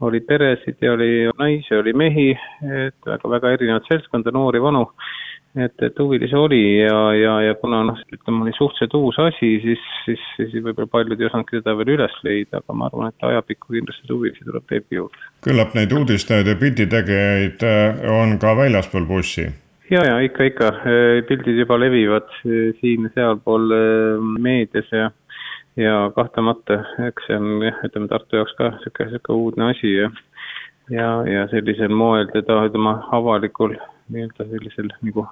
[0.00, 2.30] oli peresid ja oli naisi, oli mehi,
[2.86, 4.86] et väga-väga erinevat seltskonda, noori, vanu
[5.64, 9.84] et, et huvilisi oli ja, ja, ja kuna noh, ütleme, oli suhteliselt uus asi, siis,
[10.04, 13.74] siis, siis võib-olla paljud ei osanudki seda veel üles leida, aga ma arvan, et ajapikku
[13.76, 15.30] kindlasti huvilisi tuleb veebi juurde.
[15.46, 19.48] küllap neid uudistajaid ja pilditegijaid äh, on ka väljaspool bussi?
[19.90, 23.72] ja, ja ikka, ikka, äh, pildid juba levivad äh, siin ja sealpool
[24.38, 25.10] meedias ja
[25.78, 30.08] ja kahtlemata, eks see on jah, ütleme Tartu jaoks ka niisugune, niisugune uudne asi ja
[30.90, 33.76] ja, ja sellisel moel teda, ütleme, avalikul
[34.12, 35.24] nii-öelda sellisel nagu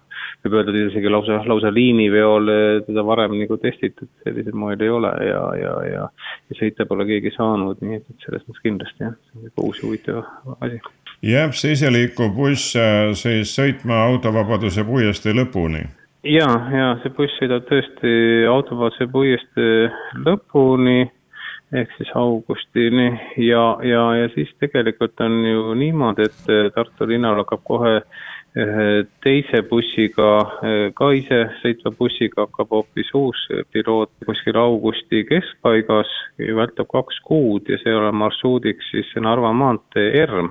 [0.44, 5.12] võib öelda isegi lausa, lausa liiniveol eh, teda varem nagu testitud, sellisel moel ei ole
[5.26, 6.08] ja, ja, ja
[6.50, 9.68] ja sõita pole keegi saanud, nii et, et selles mõttes kindlasti jah, see on nagu
[9.68, 10.22] uus ja huvitav
[10.60, 10.80] asi.
[11.26, 15.84] jääb see iseliikuv buss eh, siis sõitma Autovabaduse puiestee lõpuni?
[16.26, 18.16] ja, ja see buss sõidab tõesti
[18.50, 19.90] Autovabaduse puiestee
[20.22, 21.04] lõpuni
[21.74, 23.08] ehk siis augustini
[23.42, 27.96] ja, ja, ja siis tegelikult on ju niimoodi, et Tartu linnal hakkab kohe
[29.20, 30.28] teise bussiga,
[30.96, 33.42] ka ise sõitva bussiga hakkab hoopis uus
[33.72, 40.48] piloot kuskil augusti keskpaigas, vältab kaks kuud ja see olema marsruudiks siis Narva maantee ERM.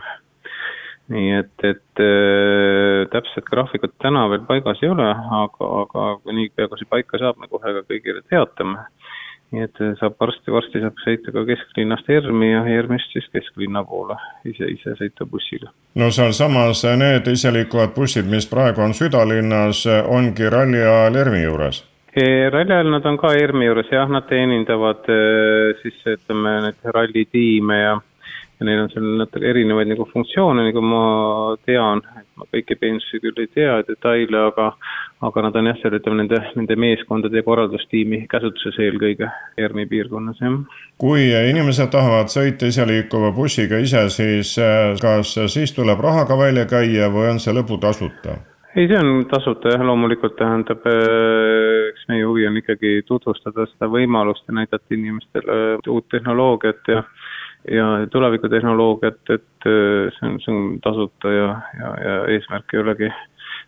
[1.09, 5.05] nii et, et äh, täpset graafikut täna veel paigas ei ole,
[5.39, 8.87] aga, aga niipea kui see paika saab, me kohe ka kõigile teatame
[9.55, 14.17] nii et eh, saab varsti-varsti saab sõita ka kesklinnast ERM-i ja ERM-ist siis kesklinna poole
[14.45, 15.71] ise, ise sõita bussiga.
[15.95, 21.83] no sealsamas need iseliikuvad bussid, mis praegu on südalinnas, ongi ralli ajal ERM-i juures?
[22.15, 27.79] Ralli ajal nad on ka ERM-i juures jah, nad teenindavad eh, siis ütleme neid rallitiime
[27.81, 27.95] ja
[28.59, 31.03] ja neil on seal natuke erinevaid nagu funktsioone, nagu ma
[31.67, 34.71] tean, et ma kõiki peensusi küll ei tea, detaile, aga
[35.25, 40.41] aga nad on jah, seal ütleme nende, nende meeskondade ja korraldustiimi käsutuses eelkõige ERMi piirkonnas,
[40.43, 40.57] jah.
[41.01, 47.09] kui inimesed tahavad sõita iseliikuva bussiga ise, siis äh, kas siis tuleb rahaga välja käia
[47.13, 48.39] või on see lõputasuta?
[48.75, 53.89] ei, see on tasuta jah, loomulikult tähendab, äh, eks meie huvi on ikkagi tutvustada seda
[53.91, 57.05] võimalust ja näidata inimestele uut tehnoloogiat ja
[57.71, 61.47] ja tulevikutehnoloogiat, et äh, see on, see on tasuta ja,
[61.79, 63.09] ja, ja eesmärk ei olegi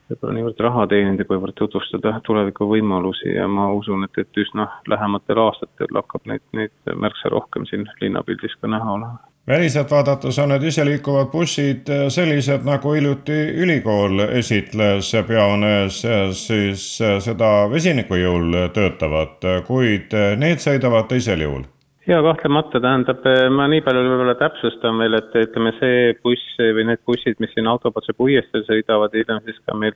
[0.08, 6.00] võib-olla niivõrd raha teenida, kuivõrd tutvustada tulevikuvõimalusi ja ma usun, et, et üsna lähematel aastatel
[6.00, 9.20] hakkab neid, neid märksa rohkem siin linnapildis ka näha olema.
[9.48, 16.04] väliselt vaadates on need iseliikuvad bussid sellised, nagu hiljuti ülikool esitles peahoones
[16.40, 16.90] siis
[17.28, 21.68] seda vesiniku jõul töötavat, kuid need sõidavad teisel jõul
[22.08, 26.86] jaa, kahtlemata, tähendab, eh, ma nii palju võib-olla täpsustan veel, et ütleme, see buss või
[26.88, 29.96] need bussid, mis siin Autopatsa puiesteel sõidavad, hiljem siis ka meil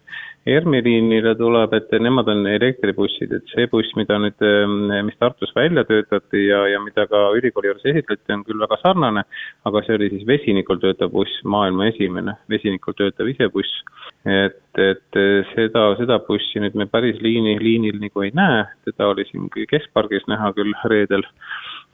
[0.49, 5.55] ERMi liinile tuleb, et nemad on elektribussid, et see buss, mida nüüd, eh, mis Tartus
[5.55, 9.23] välja töötati ja, ja mida ka ülikooli juures esitleti, on küll väga sarnane,
[9.71, 13.83] aga see oli siis vesinikul töötav buss, maailma esimene vesinikul töötav isebuss.
[14.25, 15.17] et, et
[15.55, 20.27] seda, seda bussi nüüd me päris liini, liinil nagu ei näe, teda oli siin keskpargis
[20.29, 21.25] näha küll reedel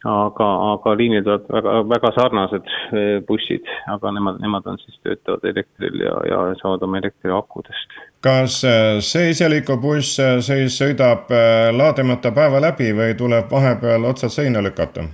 [0.06, 5.46] aga, aga liinil tulevad väga, väga sarnased eh, bussid, aga nemad, nemad on siis, töötavad
[5.50, 7.98] elektril ja, ja saavad oma elektriakudest.
[8.22, 11.32] kas eh, see iseliikuv buss eh, siis sõidab
[11.74, 15.08] laadimata päeva läbi või tuleb vahepeal otsad seina lükata?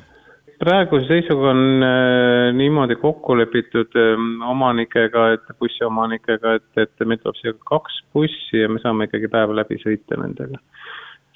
[0.64, 1.84] praeguse seisuga on
[2.56, 3.96] niimoodi kokku lepitud
[4.48, 9.56] omanikega, et bussiomanikega, et, et meil tuleb siia kaks bussi ja me saame ikkagi päeva
[9.60, 10.62] läbi sõita nendega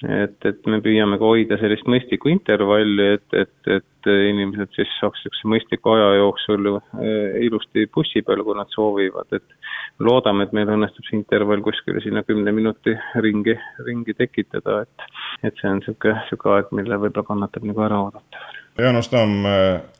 [0.06, 5.24] et, et me püüame ka hoida sellist mõistlikku intervalli, et, et, et inimesed siis saaks
[5.24, 10.70] niisuguse mõistliku aja jooksul eh, ilusti bussi peal, kui nad soovivad, et loodame, et meil
[10.76, 13.58] õnnestub see intervall kuskile sinna kümne minuti ringi,
[13.88, 15.08] ringi tekitada, et
[15.46, 18.46] et see on niisugune, niisugune aeg, mille võib-olla kannatab nagu ära oodata.
[18.78, 19.42] Jaanus Tamm,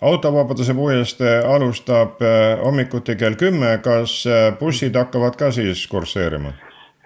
[0.06, 4.20] autovabaduse puiestee alustab eh, hommikuti kell kümme, kas
[4.62, 6.54] bussid hakkavad ka siis kursseerima?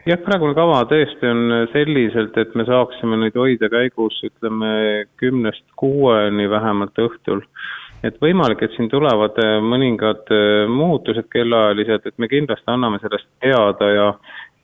[0.08, 4.72] Jah, praegune kava tõesti on selliselt, et me saaksime neid hoida käigus, ütleme
[5.20, 7.44] kümnest kuueni vähemalt õhtul.
[8.02, 13.28] et võimalik, et siin tulevad äh, mõningad äh, muutused kellaajaliselt, et me kindlasti anname sellest
[13.40, 14.08] teada ja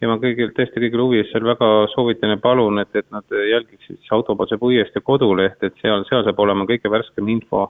[0.00, 3.24] ja ma kõigil, tõesti kõigil huvi eest seal väga soovitan ja palun, et, et nad
[3.34, 7.64] jälgiksid siis Autobase puiestee kodulehte, et seal, seal saab olema kõige värskem info,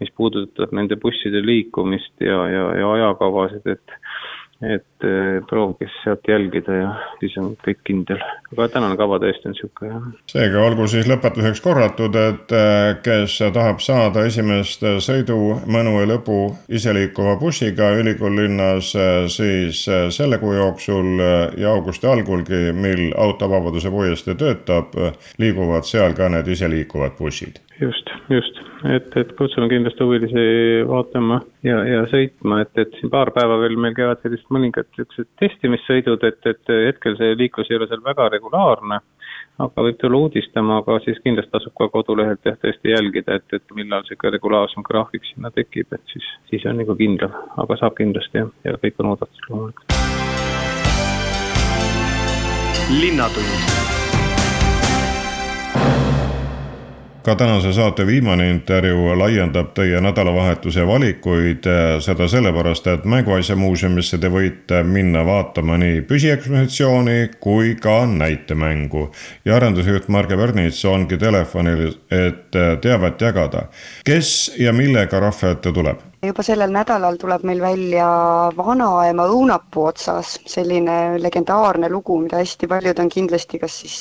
[0.00, 3.96] mis puudutab nende busside liikumist ja, ja, ja ajakavasid, et
[4.62, 8.20] et eh, proovige sealt jälgida ja siis on kõik kindel.
[8.52, 10.06] aga tänane kava tõesti on niisugune jah.
[10.32, 16.38] seega olgu siis lõpetuseks korratud, et eh, kes tahab saada esimest sõidumõnu ja lõbu
[16.68, 19.84] iseliikuva bussiga ülikoolilinnas, eh, siis
[20.16, 21.20] selle kuu jooksul
[21.60, 24.96] ja augusti algulgi, mil autovabaduse puiestee töötab,
[25.38, 27.60] liiguvad seal ka need iseliikuvad bussid.
[27.80, 28.60] Just, just.
[28.84, 30.44] Et, et kutsume kindlasti huvilisi
[30.88, 35.28] vaatama ja, ja sõitma, et, et siin paar päeva veel meil käivad sellised mõningad niisugused
[35.40, 39.00] testimissõidud, et, et hetkel see liiklus ei ole seal väga regulaarne,
[39.64, 43.76] aga võib tulla uudistama, aga siis kindlasti tasub ka kodulehelt jah, tõesti jälgida, et, et
[43.76, 48.44] millal niisugune regulaarsem graafik sinna tekib, et siis, siis on nagu kindlam, aga saab kindlasti
[48.44, 49.92] jah, ja kõik on oodatud loomulikult.
[52.86, 53.95] linnatund
[57.26, 61.66] ka tänase saate viimane intervjuu laiendab teie nädalavahetuse valikuid,
[62.00, 69.10] seda sellepärast, et Mänguasjamuuseumisse te võite minna vaatama nii püsiekspositsiooni kui ka näitemängu.
[69.44, 73.62] ja arendusjuht Marge Pärnits ongi telefonil, et teavet jagada.
[74.04, 75.98] kes ja millega rahva ette tuleb?
[76.24, 78.06] Juba sellel nädalal tuleb meil välja
[78.56, 83.96] Vanaema õunapuu otsas, selline legendaarne lugu, mida hästi paljud on kindlasti kas siis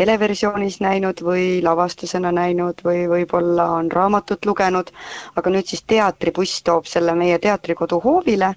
[0.00, 4.88] televersioonis näinud või lavastusena näinud või võib-olla on raamatut lugenud,
[5.36, 8.54] aga nüüd siis teatribuss toob selle meie teatrikodu hoovile,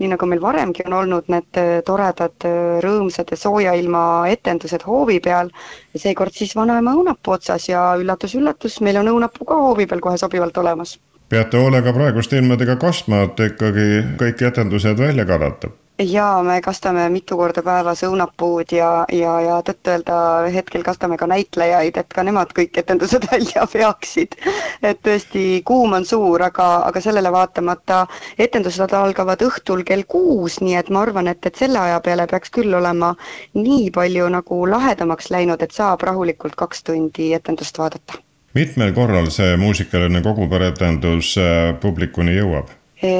[0.00, 2.48] nii nagu meil varemgi on olnud need toredad
[2.86, 5.52] rõõmsad ja sooja ilma etendused hoovi peal,
[5.92, 7.68] ja seekord siis Vanaema õunapuu otsas.
[7.68, 10.96] Ja üllatus-üllatus, meil on õunapuu ka hoovi peal kohe sobivalt olemas
[11.28, 13.88] peate hoolega praeguste ilmadega kastma, et ikkagi
[14.20, 15.72] kõik etendused välja karata?
[15.98, 20.16] jaa, me kastame mitu korda päevas õunapuud ja, ja, ja tõtt-öelda
[20.52, 24.36] hetkel kastame ka näitlejaid, et ka nemad kõik etendused välja veaksid.
[24.82, 28.04] et tõesti, kuum on suur, aga, aga sellele vaatamata
[28.38, 32.52] etendused algavad õhtul kell kuus, nii et ma arvan, et, et selle aja peale peaks
[32.52, 33.14] küll olema
[33.54, 38.25] nii palju nagu lahedamaks läinud, et saab rahulikult kaks tundi etendust vaadata
[38.56, 42.70] mitmel korral see muusikaline koguperetendus äh, publikuni jõuab?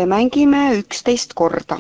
[0.08, 1.76] mängime üksteist korda.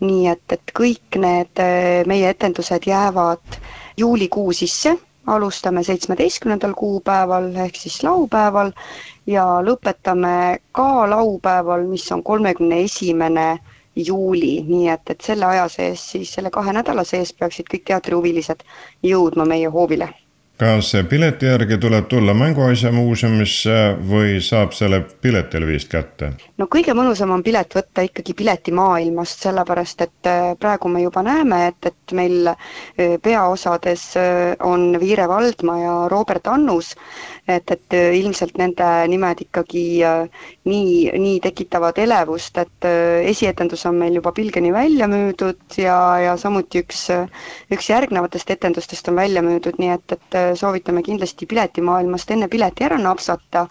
[0.00, 3.58] nii et, et kõik need äh, meie etendused jäävad
[3.98, 4.92] juulikuu sisse,
[5.26, 8.70] alustame seitsmeteistkümnendal kuupäeval ehk siis laupäeval
[9.26, 10.36] ja lõpetame
[10.72, 13.48] ka laupäeval, mis on kolmekümne esimene
[13.96, 18.62] juuli, nii et, et selle aja sees siis, selle kahe nädala sees peaksid kõik teatrihuvilised
[19.02, 20.12] jõudma meie hoovile
[20.58, 23.74] kas pileti järgi tuleb tulla Mänguasjamuuseumisse
[24.10, 26.32] või saab selle piletil vist kätte?
[26.58, 31.60] no kõige mõnusam on pilet võtta ikkagi piletimaailmast, sellepärast et äh, praegu me juba näeme,
[31.70, 36.90] et, et meil äh, peaosades äh, on Viire Valdma ja Robert Annus,
[37.46, 40.90] et, et ilmselt nende nimed ikkagi nii,
[41.22, 42.88] nii tekitavad elevust, et
[43.30, 47.06] esietendus on meil juba Pilgeni välja müüdud ja, ja samuti üks,
[47.72, 52.98] üks järgnevatest etendustest on välja müüdud, nii et, et soovitame kindlasti piletimaailmast enne pileti ära
[52.98, 53.66] napsata,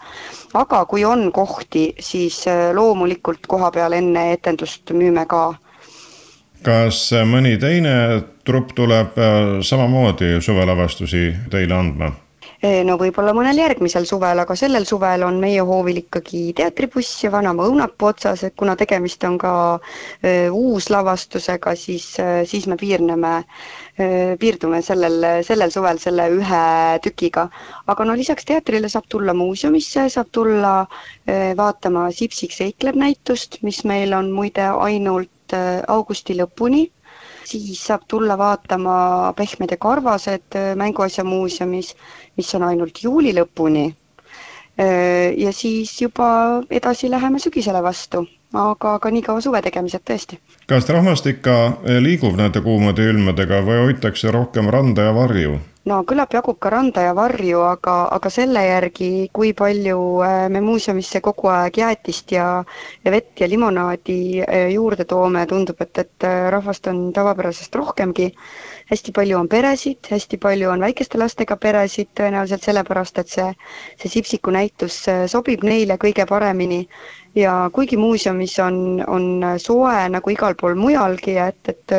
[0.54, 5.54] aga kui on kohti, siis äh, loomulikult koha peal enne etendust müüme ka.
[6.62, 12.12] kas mõni teine trupp tuleb äh, samamoodi suvelavastusi teile andma?
[12.62, 17.68] No võib-olla mõnel järgmisel suvel, aga sellel suvel on meie hoovil ikkagi teatribuss ja Vanamaa
[17.70, 22.08] õunapuu otsas, et kuna tegemist on ka öö, uuslavastusega, siis,
[22.50, 23.32] siis me piirneme,
[24.38, 26.64] piirdume sellel, sellel suvel selle ühe
[27.06, 27.48] tükiga.
[27.86, 30.74] aga no lisaks teatrile saab tulla muuseumisse, saab tulla
[31.56, 35.54] vaatama Sipsik seikleb näitust, mis meil on muide ainult
[35.88, 36.88] augusti lõpuni
[37.48, 38.94] siis saab tulla vaatama
[39.38, 41.94] Pehmed ja karvased äh, Mänguasjamuuseumis,
[42.36, 43.86] mis on ainult juuli lõpuni.
[44.78, 46.28] Äh, ja siis juba
[46.70, 50.38] edasi läheme sügisele vastu, aga, aga nii kaua suve tegemised tõesti.
[50.66, 51.56] kas rahvast ikka
[52.00, 55.58] liigub nende kuumade ilmadega või hoitakse rohkem randa ja varju?
[55.88, 60.60] no küllap jagub ka randa ja varju, aga, aga selle järgi, kui palju äh, me
[60.64, 62.46] muuseumisse kogu aeg jäätist ja,
[63.04, 68.32] ja vett ja limonaadi äh, juurde toome, tundub, et, et rahvast on tavapärasest rohkemgi.
[68.88, 73.48] hästi palju on peresid, hästi palju on väikeste lastega peresid, tõenäoliselt sellepärast, et see,
[74.00, 76.86] see Sipsiku näitus sobib neile kõige paremini
[77.38, 79.26] ja kuigi muuseumis on, on
[79.62, 81.94] soe nagu igal pool mujalgi, et, et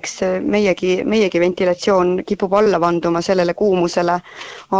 [0.00, 0.18] eks
[0.56, 4.18] meiegi, meiegi ventilatsioon kipub alla vanduma sellele kuumusele,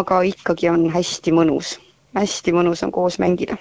[0.01, 1.77] aga ikkagi on hästi mõnus,
[2.19, 3.59] hästi mõnus on koos mängida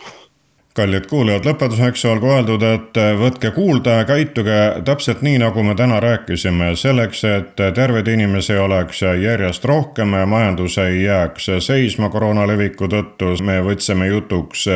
[0.73, 5.99] kallid kuulajad, lõpetuseks olgu öeldud, et võtke kuulda ja käituge täpselt nii, nagu me täna
[6.01, 12.89] rääkisime, selleks, et terveid inimesi oleks järjest rohkem ja majandus ei jääks seisma koroona leviku
[12.89, 13.35] tõttu.
[13.43, 14.67] me võtsime jutuks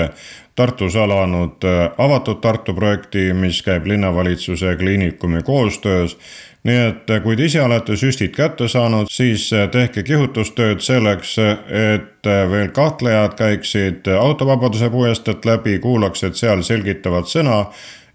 [0.57, 6.17] Tartus alanud äh, avatud Tartu projekti, mis käib linnavalitsuse kliinikumi koostöös.
[6.67, 11.37] Nii et äh, kui te ise olete süstid kätte saanud, siis äh, tehke kihutustööd selleks,
[11.39, 17.61] et veel kahtlejad käiksid autovabaduse puiesteelt läbi, kuulaksid seal selgitavat sõna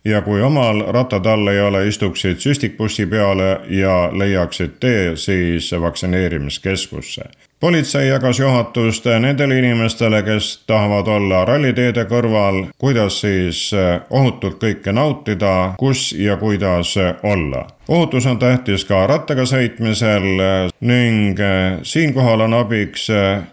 [0.05, 7.31] ja kui omal rattad all ei ole, istuksid süstikbussi peale ja leiaksid tee siis vaktsineerimiskeskusse
[7.63, 14.91] politsei jagas juhatust nendele inimestele, kes tahavad olla ralliteede kõrval, kuidas siis eh, ohutult kõike
[14.93, 17.63] nautida, kus ja kuidas olla.
[17.89, 23.07] ohutus on tähtis ka rattaga sõitmisel eh, ning eh, siinkohal on abiks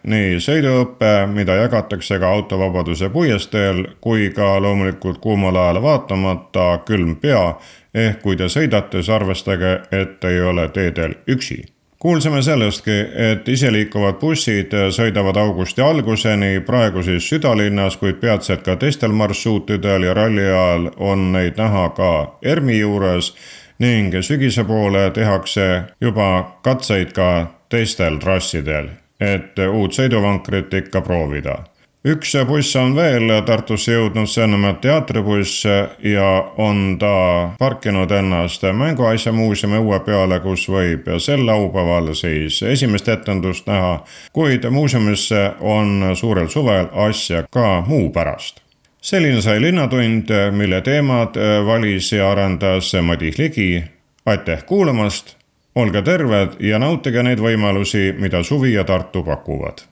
[0.04, 7.60] nii sõiduõpe, mida jagatakse ka autovabaduse puiesteel, kui ka loomulikult kuumale ajale vaatamata külm pea,
[7.94, 11.68] ehk kui te sõidate, siis arvestage, et ei ole teedel üksi
[12.00, 12.98] kuulsime sellestki,
[13.32, 20.14] et iseliikuvad bussid sõidavad augusti alguseni, praegu siis südalinnas, kuid peatselt ka teistel marsruutidel ja
[20.14, 23.34] ralli ajal on neid näha ka ERMi juures
[23.80, 25.68] ning sügise poole tehakse
[26.02, 27.30] juba katseid ka
[27.70, 28.90] teistel trassidel,
[29.20, 31.60] et uut sõiduvankrit ikka proovida
[32.04, 37.12] üks buss on veel Tartusse jõudnud, see on nimelt teatribuss ja on ta
[37.60, 44.00] parkinud ennast Mänguasja muuseumi õue peale, kus võib sel laupäeval siis esimest etendust näha,
[44.32, 48.64] kuid muuseumisse on suurel suvel asja ka muu pärast.
[49.02, 53.84] Selline sai Linnatund, mille teemad valis ja arendas Madis Ligi.
[54.26, 55.36] aitäh kuulamast,
[55.76, 59.90] olge terved ja nautige neid võimalusi, mida suvi ja Tartu pakuvad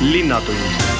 [0.00, 0.93] linnatund